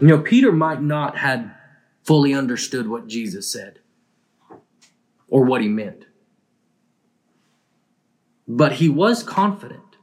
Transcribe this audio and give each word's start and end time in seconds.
You 0.00 0.08
know, 0.08 0.18
Peter 0.18 0.52
might 0.52 0.82
not 0.82 1.16
had 1.16 1.54
fully 2.02 2.34
understood 2.34 2.88
what 2.88 3.06
Jesus 3.06 3.50
said 3.50 3.80
or 5.28 5.44
what 5.44 5.62
he 5.62 5.68
meant. 5.68 6.04
But 8.46 8.72
he 8.72 8.88
was 8.88 9.22
confident 9.22 9.96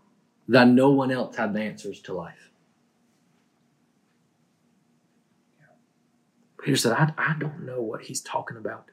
that 0.48 0.68
no 0.68 0.90
one 0.90 1.12
else 1.12 1.36
had 1.36 1.54
the 1.54 1.62
answers 1.62 2.02
to 2.02 2.14
life. 2.14 2.52
Peter 6.62 6.78
said, 6.78 6.94
I, 6.94 7.14
I 7.18 7.36
don't 7.38 7.66
know 7.66 7.82
what 7.82 8.02
he's 8.02 8.22
talking 8.22 8.58
about. 8.58 8.90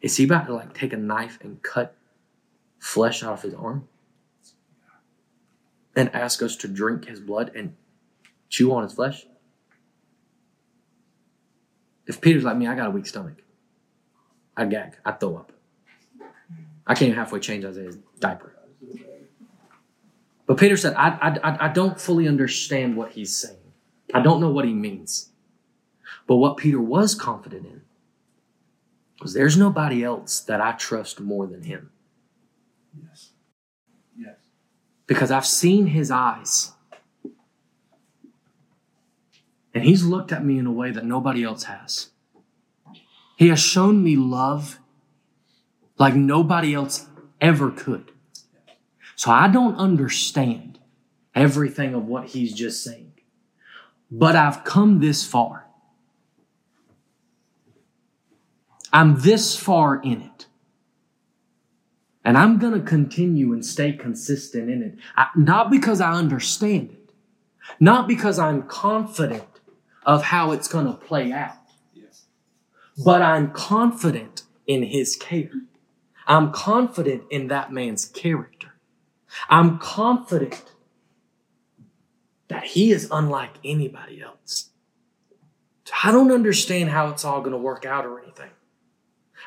Is 0.00 0.16
he 0.16 0.24
about 0.24 0.46
to 0.46 0.54
like 0.54 0.72
take 0.72 0.92
a 0.92 0.98
knife 0.98 1.38
and 1.42 1.62
cut 1.62 1.96
flesh 2.78 3.22
off 3.22 3.42
his 3.42 3.54
arm? 3.54 3.88
And 5.96 6.14
ask 6.14 6.42
us 6.42 6.56
to 6.56 6.68
drink 6.68 7.06
his 7.06 7.20
blood 7.20 7.50
and 7.54 7.74
chew 8.50 8.72
on 8.72 8.82
his 8.82 8.92
flesh? 8.92 9.26
If 12.06 12.20
Peter's 12.20 12.44
like 12.44 12.56
me, 12.56 12.66
I 12.66 12.74
got 12.74 12.86
a 12.86 12.90
weak 12.90 13.06
stomach. 13.06 13.42
I 14.56 14.64
gag. 14.64 14.96
I 15.04 15.12
throw 15.12 15.36
up. 15.36 15.52
I 16.86 16.94
can't 16.94 17.08
even 17.08 17.16
halfway 17.16 17.40
change 17.40 17.64
Isaiah's 17.64 17.96
diaper. 18.20 18.54
But 20.46 20.58
Peter 20.58 20.76
said, 20.76 20.94
I, 20.94 21.38
I, 21.42 21.66
I 21.66 21.68
don't 21.68 22.00
fully 22.00 22.28
understand 22.28 22.96
what 22.96 23.12
he's 23.12 23.36
saying. 23.36 23.56
I 24.14 24.20
don't 24.22 24.40
know 24.40 24.50
what 24.50 24.64
he 24.64 24.72
means. 24.72 25.30
But 26.28 26.36
what 26.36 26.56
Peter 26.56 26.80
was 26.80 27.16
confident 27.16 27.66
in 27.66 27.82
was 29.20 29.34
there's 29.34 29.56
nobody 29.56 30.04
else 30.04 30.40
that 30.40 30.60
I 30.60 30.72
trust 30.72 31.20
more 31.20 31.46
than 31.46 31.62
him. 31.62 31.90
Yes. 33.02 33.30
Yes. 34.16 34.36
Because 35.06 35.32
I've 35.32 35.46
seen 35.46 35.86
his 35.86 36.12
eyes. 36.12 36.72
And 39.76 39.84
he's 39.84 40.04
looked 40.06 40.32
at 40.32 40.42
me 40.42 40.58
in 40.58 40.64
a 40.64 40.72
way 40.72 40.90
that 40.90 41.04
nobody 41.04 41.44
else 41.44 41.64
has. 41.64 42.08
He 43.36 43.48
has 43.48 43.60
shown 43.60 44.02
me 44.02 44.16
love 44.16 44.78
like 45.98 46.14
nobody 46.14 46.72
else 46.72 47.06
ever 47.42 47.70
could. 47.70 48.10
So 49.16 49.30
I 49.30 49.48
don't 49.48 49.76
understand 49.76 50.78
everything 51.34 51.92
of 51.92 52.06
what 52.06 52.28
he's 52.28 52.54
just 52.54 52.82
saying. 52.82 53.12
But 54.10 54.34
I've 54.34 54.64
come 54.64 55.00
this 55.00 55.26
far. 55.26 55.66
I'm 58.94 59.20
this 59.20 59.58
far 59.58 60.00
in 60.00 60.22
it. 60.22 60.46
And 62.24 62.38
I'm 62.38 62.58
going 62.58 62.72
to 62.72 62.80
continue 62.80 63.52
and 63.52 63.62
stay 63.62 63.92
consistent 63.92 64.70
in 64.70 64.82
it. 64.82 64.94
I, 65.18 65.26
not 65.36 65.70
because 65.70 66.00
I 66.00 66.12
understand 66.12 66.92
it, 66.92 67.12
not 67.78 68.08
because 68.08 68.38
I'm 68.38 68.62
confident 68.62 69.55
of 70.06 70.22
how 70.22 70.52
it's 70.52 70.68
going 70.68 70.86
to 70.86 70.94
play 70.94 71.32
out, 71.32 71.56
Yes. 71.92 72.24
but 73.04 73.20
I'm 73.20 73.50
confident 73.50 74.44
in 74.66 74.84
his 74.84 75.16
care. 75.16 75.50
I'm 76.26 76.50
confident 76.52 77.24
in 77.30 77.48
that 77.48 77.72
man's 77.72 78.06
character. 78.06 78.74
I'm 79.50 79.78
confident 79.78 80.72
that 82.48 82.64
he 82.64 82.92
is 82.92 83.08
unlike 83.10 83.54
anybody 83.64 84.22
else. 84.22 84.70
I 86.02 86.10
don't 86.12 86.32
understand 86.32 86.90
how 86.90 87.08
it's 87.10 87.24
all 87.24 87.40
going 87.40 87.52
to 87.52 87.58
work 87.58 87.84
out 87.84 88.06
or 88.06 88.20
anything. 88.22 88.50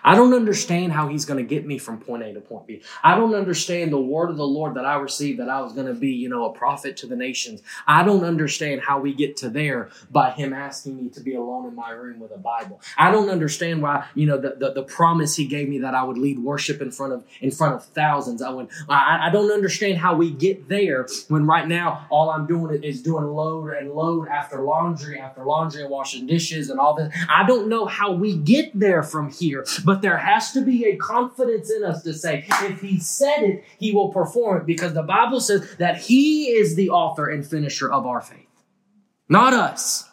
I 0.03 0.15
don't 0.15 0.33
understand 0.33 0.93
how 0.93 1.07
he's 1.07 1.25
going 1.25 1.37
to 1.37 1.47
get 1.47 1.65
me 1.65 1.77
from 1.77 1.99
point 1.99 2.23
A 2.23 2.33
to 2.33 2.41
point 2.41 2.67
B. 2.67 2.81
I 3.03 3.15
don't 3.15 3.35
understand 3.35 3.91
the 3.91 3.99
word 3.99 4.29
of 4.29 4.37
the 4.37 4.47
Lord 4.47 4.75
that 4.75 4.85
I 4.85 4.95
received 4.95 5.39
that 5.39 5.49
I 5.49 5.61
was 5.61 5.73
going 5.73 5.87
to 5.87 5.93
be, 5.93 6.11
you 6.11 6.29
know, 6.29 6.45
a 6.45 6.53
prophet 6.53 6.97
to 6.97 7.07
the 7.07 7.15
nations. 7.15 7.61
I 7.87 8.03
don't 8.03 8.23
understand 8.23 8.81
how 8.81 8.99
we 8.99 9.13
get 9.13 9.37
to 9.37 9.49
there 9.49 9.89
by 10.11 10.31
him 10.31 10.53
asking 10.53 10.97
me 10.97 11.09
to 11.09 11.21
be 11.21 11.35
alone 11.35 11.67
in 11.67 11.75
my 11.75 11.91
room 11.91 12.19
with 12.19 12.31
a 12.31 12.37
Bible. 12.37 12.81
I 12.97 13.11
don't 13.11 13.29
understand 13.29 13.81
why, 13.81 14.05
you 14.15 14.25
know, 14.25 14.37
the, 14.37 14.55
the, 14.57 14.73
the 14.73 14.83
promise 14.83 15.35
he 15.35 15.45
gave 15.45 15.69
me 15.69 15.79
that 15.79 15.95
I 15.95 16.03
would 16.03 16.17
lead 16.17 16.39
worship 16.39 16.81
in 16.81 16.91
front 16.91 17.13
of 17.13 17.23
in 17.41 17.51
front 17.51 17.75
of 17.75 17.85
thousands. 17.85 18.41
I 18.41 18.49
would 18.49 18.69
I, 18.87 19.27
I 19.27 19.29
don't 19.29 19.51
understand 19.51 19.97
how 19.97 20.16
we 20.16 20.31
get 20.31 20.69
there 20.69 21.07
when 21.27 21.45
right 21.45 21.67
now 21.67 22.07
all 22.09 22.29
I'm 22.29 22.47
doing 22.47 22.83
is 22.83 23.01
doing 23.01 23.25
load 23.25 23.73
and 23.73 23.91
load 23.91 24.27
after 24.27 24.61
laundry 24.61 25.19
after 25.19 25.43
laundry 25.43 25.81
and 25.81 25.89
washing 25.89 26.25
dishes 26.27 26.69
and 26.69 26.79
all 26.79 26.95
this. 26.95 27.13
I 27.29 27.45
don't 27.45 27.67
know 27.69 27.85
how 27.85 28.11
we 28.11 28.35
get 28.37 28.77
there 28.77 29.03
from 29.03 29.31
here, 29.31 29.66
there 30.01 30.17
has 30.17 30.51
to 30.53 30.61
be 30.61 30.85
a 30.85 30.95
confidence 30.95 31.72
in 31.72 31.83
us 31.83 32.03
to 32.03 32.13
say, 32.13 32.45
if 32.63 32.81
he 32.81 33.00
said 33.00 33.44
it, 33.44 33.63
he 33.77 33.91
will 33.91 34.09
perform 34.09 34.61
it 34.61 34.66
because 34.66 34.94
the 34.94 35.03
Bible 35.03 35.39
says 35.39 35.75
that 35.77 35.97
he 35.97 36.45
is 36.45 36.75
the 36.75 36.89
author 36.89 37.27
and 37.27 37.45
finisher 37.45 37.91
of 37.91 38.05
our 38.05 38.22
faith. 38.22 38.47
Not 39.28 39.53
us. 39.53 40.09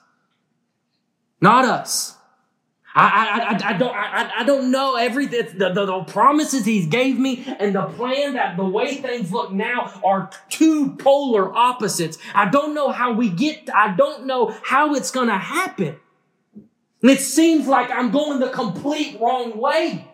Not 1.41 1.65
us. 1.65 2.17
I, 2.97 3.03
I, 3.05 3.69
I, 3.69 3.75
I 3.75 3.79
don't 3.79 3.95
I, 3.95 4.31
I 4.39 4.45
don't 4.45 4.71
know 4.71 4.97
everything 4.97 5.59
the, 5.59 5.69
the, 5.69 5.85
the 5.85 6.05
promises 6.05 6.65
he's 6.65 6.87
gave 6.87 7.19
me 7.19 7.45
and 7.59 7.75
the 7.75 7.83
plan 7.83 8.35
that 8.35 8.57
the 8.57 8.65
way 8.65 8.95
things 8.95 9.31
look 9.31 9.53
now 9.53 10.01
are 10.03 10.31
two 10.49 10.97
polar 10.97 11.55
opposites. 11.55 12.17
I 12.35 12.49
don't 12.49 12.75
know 12.75 12.91
how 12.91 13.13
we 13.13 13.29
get 13.29 13.69
I 13.75 13.95
don't 13.95 14.25
know 14.27 14.55
how 14.65 14.95
it's 14.95 15.11
gonna 15.11 15.39
happen. 15.39 15.97
It 17.03 17.21
seems 17.21 17.67
like 17.67 17.91
I'm 17.91 18.11
going 18.11 18.41
the 18.41 18.49
complete 18.49 19.21
wrong 19.21 19.59
way. 19.59 20.07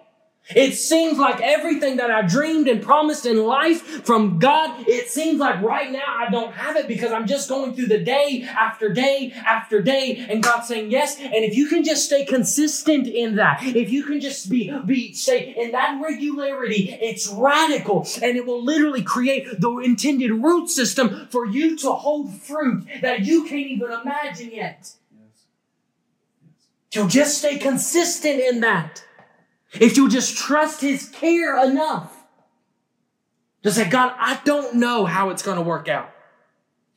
It 0.51 0.75
seems 0.75 1.19
like 1.19 1.41
everything 1.41 1.99
that 1.99 2.11
I 2.11 2.23
dreamed 2.23 2.67
and 2.67 2.83
promised 2.83 3.27
in 3.27 3.45
life 3.45 4.05
from 4.05 4.41
God, 4.41 4.85
it 4.89 5.09
seems 5.09 5.39
like 5.39 5.63
right 5.63 5.91
now 5.91 6.03
I 6.05 6.31
don't 6.31 6.53
have 6.53 6.77
it 6.77 6.89
because 6.89 7.13
I'm 7.13 7.29
just 7.29 7.49
going 7.49 7.75
through 7.75 7.87
the 7.87 8.03
day 8.03 8.43
after 8.43 8.93
day 8.93 9.33
after 9.33 9.81
day 9.81 10.27
and 10.29 10.43
God 10.43 10.63
saying 10.63 10.91
yes. 10.91 11.17
And 11.19 11.33
if 11.33 11.55
you 11.55 11.69
can 11.69 11.85
just 11.85 12.07
stay 12.07 12.25
consistent 12.25 13.07
in 13.07 13.37
that, 13.37 13.63
if 13.63 13.91
you 13.91 14.03
can 14.03 14.21
just 14.21 14.51
be, 14.51 14.77
be, 14.85 15.15
stay 15.15 15.55
in 15.57 15.71
that 15.73 16.01
regularity, 16.05 16.99
it's 17.01 17.29
radical 17.29 18.07
and 18.21 18.37
it 18.37 18.45
will 18.45 18.63
literally 18.63 19.03
create 19.03 19.61
the 19.61 19.79
intended 19.79 20.33
root 20.33 20.69
system 20.69 21.29
for 21.31 21.47
you 21.47 21.77
to 21.79 21.93
hold 21.93 22.35
fruit 22.35 22.85
that 23.01 23.21
you 23.21 23.45
can't 23.45 23.69
even 23.69 23.93
imagine 23.93 24.51
yet. 24.51 24.93
You'll 26.93 27.09
just 27.09 27.39
stay 27.39 27.59
consistent 27.59 28.41
in 28.41 28.61
that. 28.61 29.03
If 29.81 29.97
you'll 29.97 30.09
just 30.09 30.37
trust 30.37 30.83
his 30.83 31.09
care 31.09 31.65
enough 31.65 32.15
to 33.63 33.71
say, 33.71 33.89
God, 33.89 34.15
I 34.19 34.41
don't 34.45 34.77
know 34.77 35.07
how 35.07 35.31
it's 35.31 35.43
going 35.43 35.57
to 35.57 35.63
work 35.63 35.89
out. 35.89 36.11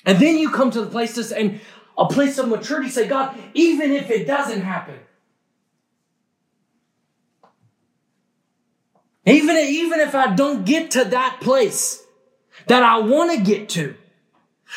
And 0.06 0.20
then 0.20 0.38
you 0.38 0.52
come 0.52 0.70
to 0.72 0.82
the 0.82 0.92
place 0.92 1.16
to 1.16 1.38
and 1.38 1.62
a 1.98 2.08
place 2.08 2.38
of 2.38 2.50
maturity, 2.50 2.90
say, 2.90 3.08
God, 3.08 3.38
even 3.54 3.92
if 3.92 4.12
it 4.12 4.28
doesn't 4.28 4.62
happen, 4.62 5.00
even, 9.26 9.56
even 9.56 10.02
if 10.02 10.14
I 10.14 10.36
don't 10.36 10.66
get 10.66 10.92
to 10.92 11.06
that 11.06 11.40
place 11.42 12.04
that 12.68 12.84
I 12.84 13.00
want 13.00 13.32
to 13.32 13.44
get 13.44 13.70
to, 13.70 13.96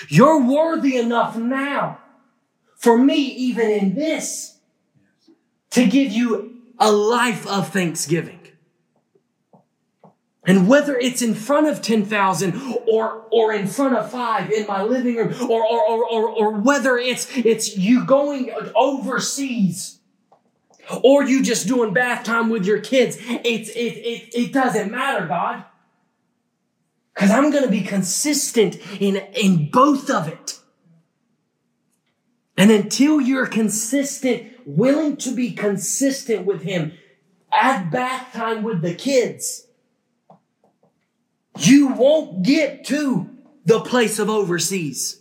you're 0.08 0.40
worthy 0.40 0.96
enough 0.96 1.36
now 1.36 1.98
for 2.76 2.96
me, 2.96 3.16
even 3.16 3.68
in 3.68 3.94
this, 3.96 4.57
to 5.70 5.86
give 5.86 6.12
you 6.12 6.62
a 6.78 6.90
life 6.90 7.46
of 7.46 7.68
thanksgiving. 7.72 8.38
And 10.48 10.66
whether 10.66 10.96
it's 10.96 11.20
in 11.20 11.34
front 11.34 11.66
of 11.66 11.82
10,000 11.82 12.78
or, 12.90 13.26
or 13.30 13.52
in 13.52 13.66
front 13.66 13.96
of 13.96 14.10
five 14.10 14.50
in 14.50 14.66
my 14.66 14.82
living 14.82 15.16
room 15.16 15.34
or, 15.42 15.62
or, 15.62 15.82
or, 15.86 16.04
or, 16.08 16.28
or 16.28 16.52
whether 16.52 16.96
it's, 16.96 17.28
it's 17.36 17.76
you 17.76 18.06
going 18.06 18.50
overseas 18.74 19.98
or 21.02 21.22
you 21.22 21.42
just 21.42 21.66
doing 21.66 21.92
bath 21.92 22.24
time 22.24 22.48
with 22.48 22.64
your 22.64 22.80
kids, 22.80 23.18
it's, 23.20 23.68
it, 23.68 23.74
it, 23.74 24.34
it 24.34 24.52
doesn't 24.54 24.90
matter, 24.90 25.26
God. 25.26 25.64
Cause 27.14 27.30
I'm 27.30 27.50
going 27.50 27.64
to 27.64 27.70
be 27.70 27.82
consistent 27.82 28.78
in, 29.02 29.16
in 29.34 29.70
both 29.70 30.08
of 30.08 30.28
it. 30.28 30.60
And 32.56 32.70
until 32.70 33.20
you're 33.20 33.46
consistent, 33.46 34.50
willing 34.68 35.16
to 35.16 35.34
be 35.34 35.52
consistent 35.52 36.44
with 36.44 36.62
Him 36.62 36.92
at 37.50 37.90
bath 37.90 38.32
time 38.32 38.62
with 38.62 38.82
the 38.82 38.94
kids, 38.94 39.66
you 41.58 41.88
won't 41.88 42.42
get 42.42 42.84
to 42.86 43.30
the 43.64 43.80
place 43.80 44.18
of 44.18 44.28
overseas. 44.28 45.20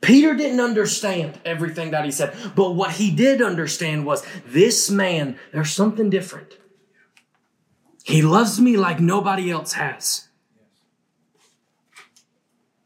Peter 0.00 0.34
didn't 0.34 0.60
understand 0.60 1.40
everything 1.44 1.90
that 1.92 2.04
he 2.04 2.10
said, 2.10 2.36
but 2.54 2.72
what 2.72 2.92
he 2.92 3.10
did 3.10 3.42
understand 3.42 4.06
was 4.06 4.24
this 4.46 4.88
man, 4.90 5.38
there's 5.52 5.72
something 5.72 6.10
different. 6.10 6.58
He 8.04 8.22
loves 8.22 8.60
me 8.60 8.76
like 8.76 9.00
nobody 9.00 9.50
else 9.50 9.72
has. 9.72 10.28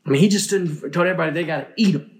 I 0.06 0.10
mean, 0.10 0.20
he 0.20 0.28
just 0.28 0.48
told 0.48 0.96
everybody 0.96 1.32
they 1.32 1.44
got 1.44 1.60
to 1.60 1.72
eat 1.76 1.94
him. 1.94 2.19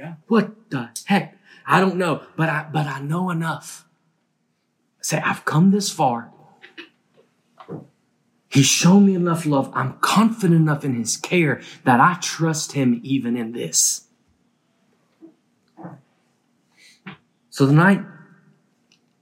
Yeah. 0.00 0.14
What 0.28 0.70
the 0.70 0.88
heck? 1.04 1.36
I 1.66 1.78
don't 1.78 1.96
know, 1.96 2.22
but 2.34 2.48
I 2.48 2.66
but 2.72 2.86
I 2.86 3.00
know 3.00 3.28
enough. 3.28 3.86
Say 5.02 5.18
I've 5.18 5.44
come 5.44 5.72
this 5.72 5.90
far. 5.90 6.32
He's 8.48 8.66
shown 8.66 9.04
me 9.04 9.14
enough 9.14 9.44
love. 9.44 9.70
I'm 9.74 9.98
confident 10.00 10.58
enough 10.58 10.86
in 10.86 10.94
his 10.94 11.18
care 11.18 11.60
that 11.84 12.00
I 12.00 12.14
trust 12.14 12.72
him 12.72 13.00
even 13.04 13.36
in 13.36 13.52
this. 13.52 14.06
So 17.50 17.66
tonight, 17.66 18.02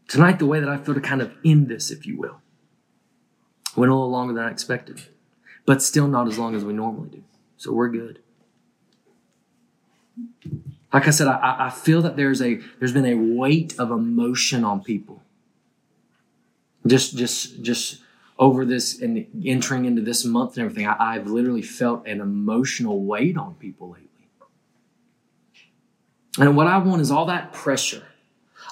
tonight, 0.06 0.38
the 0.38 0.46
way 0.46 0.60
that 0.60 0.68
I 0.68 0.78
feel 0.78 0.94
to 0.94 1.00
kind 1.00 1.20
of 1.20 1.32
end 1.44 1.66
this, 1.66 1.90
if 1.90 2.06
you 2.06 2.16
will, 2.16 2.40
went 3.76 3.90
a 3.90 3.94
little 3.94 4.10
longer 4.10 4.32
than 4.32 4.44
I 4.44 4.50
expected, 4.50 5.02
but 5.66 5.82
still 5.82 6.06
not 6.06 6.28
as 6.28 6.38
long 6.38 6.54
as 6.54 6.64
we 6.64 6.72
normally 6.72 7.08
do. 7.08 7.24
So 7.56 7.72
we're 7.72 7.88
good. 7.88 8.20
Like 10.92 11.06
I 11.06 11.10
said, 11.10 11.28
I, 11.28 11.66
I 11.66 11.70
feel 11.70 12.02
that 12.02 12.16
there's 12.16 12.40
a 12.40 12.60
there's 12.78 12.92
been 12.92 13.06
a 13.06 13.14
weight 13.14 13.78
of 13.78 13.90
emotion 13.90 14.64
on 14.64 14.82
people. 14.82 15.22
Just 16.86 17.16
just 17.16 17.62
just 17.62 18.00
over 18.38 18.64
this 18.64 19.00
and 19.00 19.26
entering 19.44 19.84
into 19.84 20.00
this 20.00 20.24
month 20.24 20.56
and 20.56 20.64
everything, 20.64 20.86
I, 20.86 21.16
I've 21.16 21.26
literally 21.26 21.62
felt 21.62 22.06
an 22.06 22.20
emotional 22.20 23.04
weight 23.04 23.36
on 23.36 23.54
people 23.56 23.90
lately. 23.90 24.08
And 26.38 26.56
what 26.56 26.68
I 26.68 26.78
want 26.78 27.02
is 27.02 27.10
all 27.10 27.26
that 27.26 27.52
pressure 27.52 28.04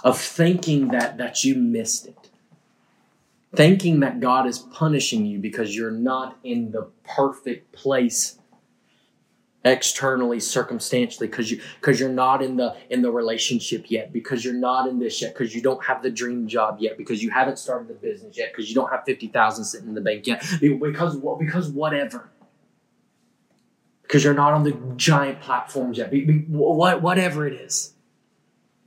of 0.04 0.18
thinking 0.18 0.88
that 0.88 1.18
that 1.18 1.44
you 1.44 1.56
missed 1.56 2.06
it. 2.06 2.30
Thinking 3.54 4.00
that 4.00 4.20
God 4.20 4.46
is 4.46 4.58
punishing 4.58 5.26
you 5.26 5.38
because 5.38 5.74
you're 5.74 5.90
not 5.90 6.38
in 6.44 6.72
the 6.72 6.88
perfect 7.04 7.72
place 7.72 8.38
externally 9.66 10.38
circumstantially 10.38 11.26
because 11.26 11.50
you 11.50 11.60
because 11.80 11.98
you're 11.98 12.08
not 12.08 12.40
in 12.40 12.56
the 12.56 12.76
in 12.88 13.02
the 13.02 13.10
relationship 13.10 13.86
yet 13.88 14.12
because 14.12 14.44
you're 14.44 14.54
not 14.54 14.88
in 14.88 15.00
this 15.00 15.20
yet 15.20 15.34
because 15.34 15.54
you 15.54 15.60
don't 15.60 15.84
have 15.84 16.02
the 16.02 16.10
dream 16.10 16.46
job 16.46 16.76
yet 16.78 16.96
because 16.96 17.20
you 17.20 17.30
haven't 17.30 17.58
started 17.58 17.88
the 17.88 17.94
business 17.94 18.38
yet 18.38 18.52
because 18.52 18.68
you 18.68 18.76
don't 18.76 18.90
have 18.90 19.02
50,000 19.04 19.64
sitting 19.64 19.88
in 19.88 19.94
the 19.94 20.00
bank 20.00 20.26
yet 20.26 20.44
because 20.60 21.18
because 21.38 21.68
whatever. 21.68 22.30
Because 24.02 24.22
you're 24.22 24.34
not 24.34 24.52
on 24.52 24.62
the 24.62 24.70
giant 24.94 25.40
platforms 25.40 25.98
yet 25.98 26.12
what 26.48 27.02
whatever 27.02 27.44
it 27.44 27.54
is 27.54 27.95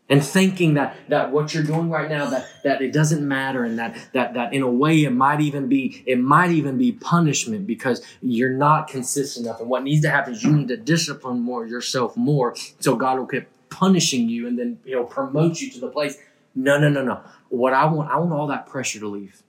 and 0.09 0.25
thinking 0.25 0.73
that 0.73 0.97
that 1.07 1.31
what 1.31 1.53
you're 1.53 1.63
doing 1.63 1.89
right 1.89 2.09
now 2.09 2.29
that 2.29 2.47
that 2.63 2.81
it 2.81 2.91
doesn't 2.91 3.25
matter 3.25 3.63
and 3.63 3.77
that 3.77 3.95
that 4.13 4.33
that 4.33 4.53
in 4.53 4.63
a 4.63 4.69
way 4.69 5.03
it 5.03 5.11
might 5.11 5.39
even 5.39 5.67
be 5.67 6.03
it 6.05 6.19
might 6.19 6.51
even 6.51 6.77
be 6.77 6.91
punishment 6.91 7.67
because 7.67 8.01
you're 8.21 8.49
not 8.49 8.87
consistent 8.87 9.45
enough. 9.45 9.59
And 9.61 9.69
what 9.69 9.83
needs 9.83 10.01
to 10.01 10.09
happen 10.09 10.33
is 10.33 10.43
you 10.43 10.51
need 10.51 10.67
to 10.69 10.77
discipline 10.77 11.39
more 11.39 11.65
yourself 11.65 12.17
more. 12.17 12.55
So 12.79 12.95
God 12.95 13.19
will 13.19 13.27
keep 13.27 13.47
punishing 13.69 14.27
you 14.27 14.47
and 14.47 14.57
then 14.57 14.79
he'll 14.83 15.05
promote 15.05 15.61
you 15.61 15.69
to 15.71 15.79
the 15.79 15.89
place. 15.89 16.17
No 16.55 16.79
no 16.79 16.89
no 16.89 17.03
no. 17.03 17.21
What 17.49 17.73
I 17.73 17.85
want 17.85 18.09
I 18.09 18.17
want 18.17 18.33
all 18.33 18.47
that 18.47 18.65
pressure 18.65 18.99
to 18.99 19.07
leave. 19.07 19.43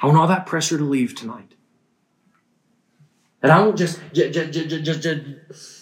I 0.00 0.06
want 0.06 0.18
all 0.18 0.28
that 0.28 0.46
pressure 0.46 0.76
to 0.76 0.84
leave 0.84 1.14
tonight. 1.14 1.54
And 3.42 3.50
I 3.50 3.70
just 3.72 4.00
just 4.12 4.34
just, 4.34 4.52
just, 4.52 4.84
just, 4.84 5.02
just 5.02 5.81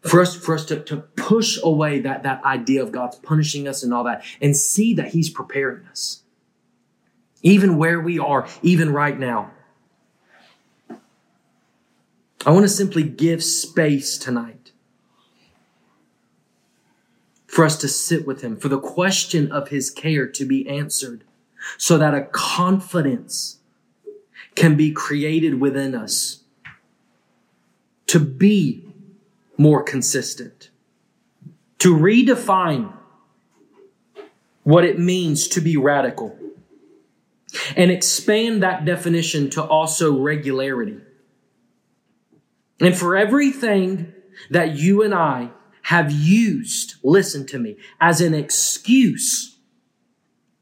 for 0.00 0.20
us 0.20 0.36
for 0.36 0.54
us 0.54 0.64
to, 0.66 0.80
to 0.80 0.96
push 0.96 1.58
away 1.62 2.00
that 2.00 2.22
that 2.22 2.44
idea 2.44 2.82
of 2.82 2.92
god's 2.92 3.16
punishing 3.16 3.66
us 3.66 3.82
and 3.82 3.92
all 3.92 4.04
that 4.04 4.24
and 4.40 4.56
see 4.56 4.94
that 4.94 5.08
he's 5.08 5.30
preparing 5.30 5.84
us. 5.86 6.22
Even 7.42 7.76
where 7.76 8.00
we 8.00 8.18
are 8.18 8.48
even 8.62 8.92
right 8.92 9.18
now. 9.18 9.52
I 12.46 12.50
want 12.50 12.64
to 12.64 12.68
simply 12.68 13.02
give 13.02 13.42
space 13.42 14.16
tonight 14.16 14.72
for 17.46 17.64
us 17.64 17.76
to 17.78 17.88
sit 17.88 18.26
with 18.26 18.42
him 18.42 18.56
for 18.56 18.68
the 18.68 18.78
question 18.78 19.50
of 19.50 19.68
his 19.68 19.90
care 19.90 20.26
to 20.28 20.44
be 20.44 20.68
answered 20.68 21.24
so 21.76 21.98
that 21.98 22.14
a 22.14 22.22
confidence 22.22 23.58
can 24.54 24.76
be 24.76 24.92
created 24.92 25.60
within 25.60 25.94
us 25.94 26.44
to 28.06 28.20
be 28.20 28.87
more 29.58 29.82
consistent. 29.82 30.70
To 31.80 31.94
redefine 31.94 32.92
what 34.62 34.84
it 34.84 34.98
means 34.98 35.48
to 35.48 35.60
be 35.60 35.76
radical 35.76 36.38
and 37.76 37.90
expand 37.90 38.62
that 38.62 38.84
definition 38.84 39.50
to 39.50 39.62
also 39.62 40.18
regularity. 40.18 40.98
And 42.80 42.96
for 42.96 43.16
everything 43.16 44.12
that 44.50 44.76
you 44.76 45.02
and 45.02 45.14
I 45.14 45.50
have 45.82 46.12
used, 46.12 46.94
listen 47.02 47.46
to 47.46 47.58
me, 47.58 47.76
as 48.00 48.20
an 48.20 48.34
excuse 48.34 49.56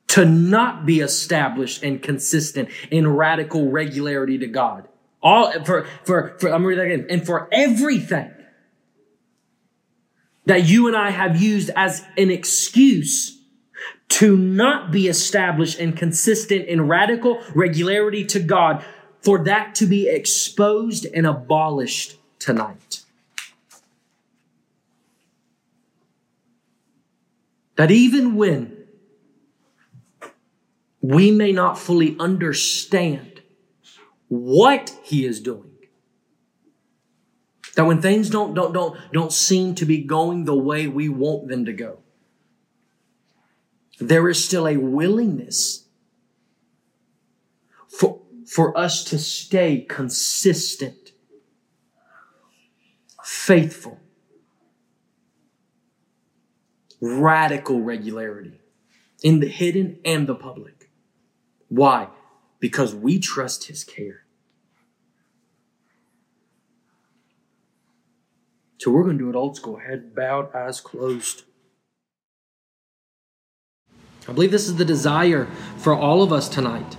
to 0.08 0.24
not 0.24 0.86
be 0.86 1.00
established 1.00 1.82
and 1.82 2.00
consistent 2.00 2.68
in 2.90 3.08
radical 3.08 3.70
regularity 3.70 4.38
to 4.38 4.46
God. 4.46 4.88
All 5.20 5.52
for 5.64 5.86
for 6.04 6.36
for 6.38 6.50
I'm 6.50 6.64
reading 6.64 6.88
that 6.88 6.94
again. 6.94 7.06
And 7.10 7.26
for 7.26 7.48
everything 7.50 8.30
that 10.46 10.64
you 10.66 10.86
and 10.86 10.96
I 10.96 11.10
have 11.10 11.40
used 11.40 11.70
as 11.76 12.04
an 12.16 12.30
excuse 12.30 13.38
to 14.08 14.36
not 14.36 14.92
be 14.92 15.08
established 15.08 15.78
and 15.78 15.96
consistent 15.96 16.66
in 16.66 16.86
radical 16.86 17.42
regularity 17.54 18.24
to 18.26 18.40
God, 18.40 18.84
for 19.20 19.42
that 19.44 19.74
to 19.74 19.86
be 19.86 20.08
exposed 20.08 21.06
and 21.12 21.26
abolished 21.26 22.16
tonight. 22.38 23.02
That 27.74 27.90
even 27.90 28.36
when 28.36 28.86
we 31.00 31.30
may 31.30 31.52
not 31.52 31.78
fully 31.78 32.16
understand 32.18 33.42
what 34.28 34.96
He 35.02 35.26
is 35.26 35.40
doing, 35.40 35.75
that 37.76 37.84
when 37.84 38.00
things 38.00 38.30
don't, 38.30 38.54
don't, 38.54 38.72
don't, 38.72 38.98
don't 39.12 39.32
seem 39.32 39.74
to 39.76 39.84
be 39.84 40.02
going 40.02 40.44
the 40.44 40.56
way 40.56 40.86
we 40.86 41.08
want 41.08 41.48
them 41.48 41.66
to 41.66 41.72
go, 41.72 41.98
there 44.00 44.28
is 44.28 44.42
still 44.42 44.66
a 44.66 44.78
willingness 44.78 45.84
for, 47.86 48.20
for 48.46 48.76
us 48.76 49.04
to 49.04 49.18
stay 49.18 49.84
consistent, 49.88 51.12
faithful, 53.22 54.00
radical 57.00 57.82
regularity 57.82 58.58
in 59.22 59.40
the 59.40 59.48
hidden 59.48 59.98
and 60.02 60.26
the 60.26 60.34
public. 60.34 60.90
Why? 61.68 62.08
Because 62.58 62.94
we 62.94 63.18
trust 63.18 63.64
His 63.64 63.84
care. 63.84 64.25
So 68.78 68.90
we're 68.90 69.04
going 69.04 69.18
to 69.18 69.24
do 69.24 69.30
it 69.30 69.36
old 69.36 69.56
school 69.56 69.76
head 69.78 70.14
bowed, 70.14 70.54
eyes 70.54 70.80
closed. 70.80 71.44
I 74.28 74.32
believe 74.32 74.50
this 74.50 74.66
is 74.66 74.76
the 74.76 74.84
desire 74.84 75.46
for 75.78 75.94
all 75.94 76.22
of 76.22 76.32
us 76.32 76.48
tonight. 76.48 76.96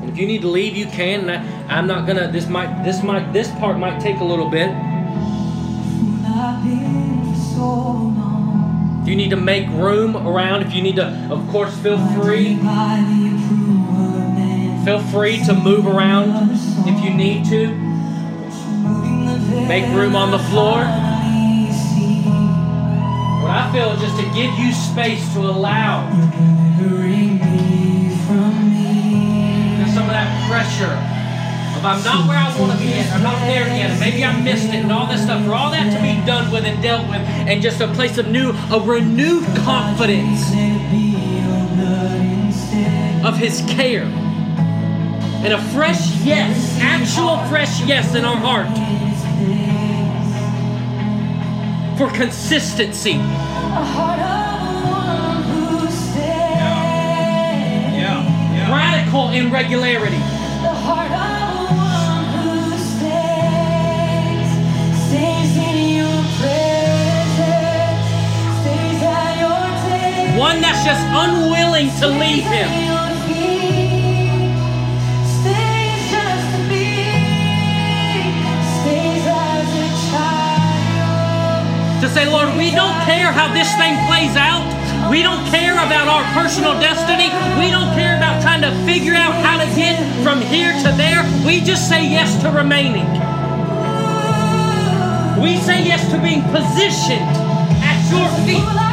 And 0.00 0.10
if 0.10 0.18
you 0.18 0.26
need 0.26 0.40
to 0.40 0.48
leave, 0.48 0.74
you 0.74 0.86
can. 0.86 1.28
I'm 1.68 1.86
not 1.86 2.06
gonna. 2.06 2.32
This 2.32 2.48
might. 2.48 2.82
This 2.82 3.02
might. 3.02 3.32
This 3.32 3.50
part 3.52 3.78
might 3.78 4.00
take 4.00 4.18
a 4.20 4.24
little 4.24 4.48
bit. 4.48 4.70
If 9.02 9.08
you 9.08 9.16
need 9.16 9.30
to 9.30 9.36
make 9.36 9.68
room 9.68 10.16
around, 10.16 10.62
if 10.62 10.72
you 10.72 10.80
need 10.80 10.96
to, 10.96 11.06
of 11.30 11.46
course, 11.50 11.76
feel 11.78 11.98
free. 12.14 12.58
Feel 14.84 14.98
free 14.98 15.38
to 15.44 15.54
move 15.54 15.86
around 15.86 16.50
if 16.88 17.04
you 17.04 17.14
need 17.14 17.44
to. 17.44 17.68
Make 19.68 19.86
room 19.94 20.16
on 20.16 20.32
the 20.32 20.40
floor. 20.50 20.78
What 23.42 23.50
I 23.52 23.70
feel 23.72 23.92
is 23.92 24.00
just 24.00 24.16
to 24.16 24.24
give 24.34 24.52
you 24.58 24.72
space 24.72 25.32
to 25.34 25.40
allow 25.40 26.10
some 29.94 30.04
of 30.04 30.10
that 30.10 30.50
pressure 30.50 30.98
of 31.76 31.84
I'm 31.84 32.02
not 32.02 32.26
where 32.26 32.38
I 32.38 32.58
want 32.58 32.72
to 32.72 32.78
be 32.78 32.92
I'm 32.92 33.22
not 33.22 33.38
there 33.46 33.68
yet, 33.68 34.00
maybe 34.00 34.24
I 34.24 34.40
missed 34.42 34.68
it 34.68 34.82
and 34.82 34.90
all 34.90 35.06
this 35.06 35.22
stuff, 35.22 35.44
for 35.44 35.54
all 35.54 35.70
that 35.70 35.94
to 35.94 36.02
be 36.02 36.26
done 36.26 36.50
with 36.50 36.64
and 36.64 36.82
dealt 36.82 37.08
with, 37.08 37.20
and 37.20 37.62
just 37.62 37.80
a 37.80 37.86
place 37.88 38.18
of 38.18 38.26
new, 38.26 38.50
a 38.50 38.80
renewed 38.80 39.44
confidence 39.58 40.50
of 43.24 43.36
His 43.36 43.60
care 43.68 44.21
and 45.44 45.52
a 45.52 45.62
fresh 45.72 46.14
yes, 46.22 46.78
actual 46.80 47.36
fresh 47.48 47.82
yes 47.82 48.14
in 48.14 48.24
our 48.24 48.36
heart 48.36 48.68
for 51.98 52.08
consistency. 52.16 53.14
radical 53.14 54.22
Yeah. 57.98 58.22
Yeah. 58.54 58.70
Radical 58.70 59.30
irregularity. 59.30 60.22
One 70.38 70.60
that's 70.60 70.84
just 70.84 71.02
unwilling 71.10 71.90
to 72.00 72.06
leave 72.08 72.44
him. 72.44 72.91
to 82.02 82.08
say, 82.08 82.28
Lord, 82.28 82.48
we 82.58 82.72
don't 82.72 82.98
care 83.06 83.30
how 83.30 83.46
this 83.54 83.70
thing 83.78 83.94
plays 84.10 84.34
out. 84.34 84.66
We 85.08 85.22
don't 85.22 85.46
care 85.54 85.74
about 85.74 86.08
our 86.08 86.24
personal 86.34 86.74
destiny. 86.80 87.30
We 87.62 87.70
don't 87.70 87.94
care 87.94 88.16
about 88.16 88.42
trying 88.42 88.60
to 88.62 88.72
figure 88.84 89.14
out 89.14 89.32
how 89.38 89.62
to 89.62 89.66
get 89.76 90.02
from 90.24 90.40
here 90.40 90.72
to 90.72 90.90
there. 90.98 91.22
We 91.46 91.60
just 91.60 91.88
say 91.88 92.02
yes 92.02 92.42
to 92.42 92.50
remaining. 92.50 93.06
We 95.40 95.58
say 95.58 95.84
yes 95.86 96.02
to 96.10 96.18
being 96.20 96.42
positioned 96.50 97.30
at 97.86 98.02
your 98.10 98.26
feet. 98.46 98.91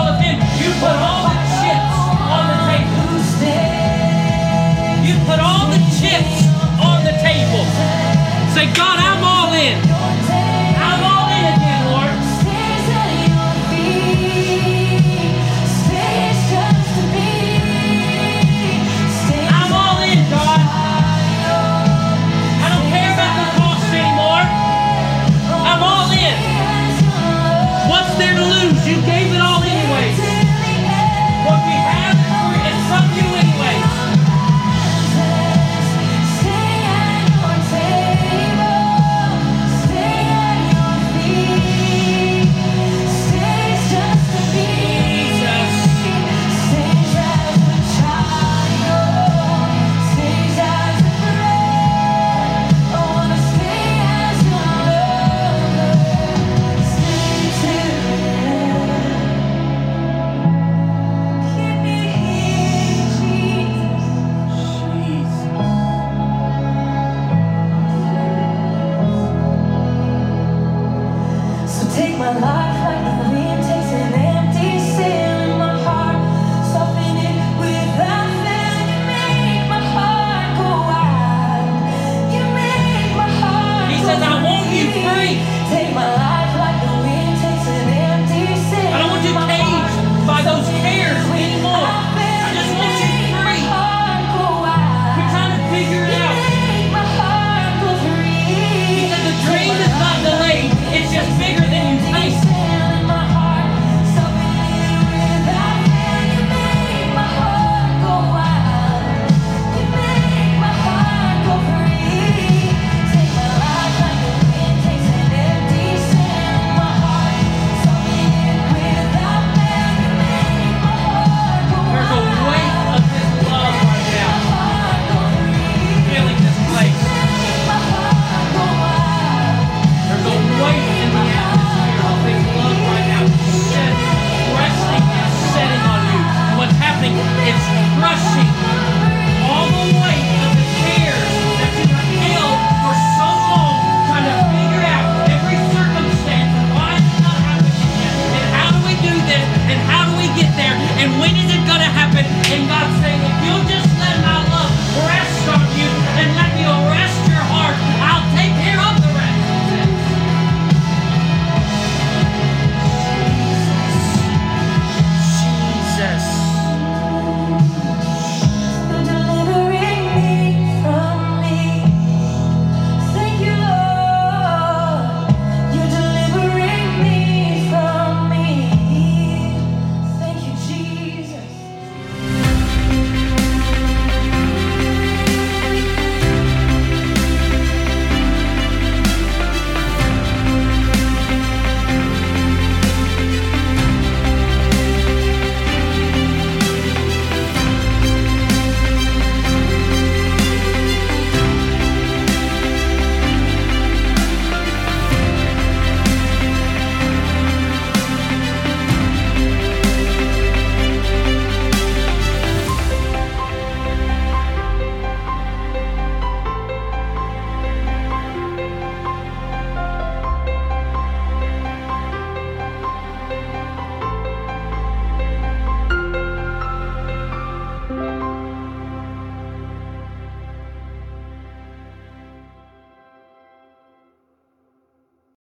all 0.00 0.08
of 0.08 0.22
You 0.58 0.70
put 0.80 0.96
all 0.96 1.29